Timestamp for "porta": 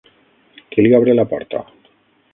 1.35-1.65